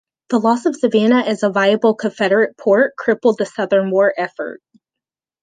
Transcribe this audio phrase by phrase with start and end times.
[0.29, 4.59] The loss of Savannah as a viable Confederate port crippled the Southern war effort.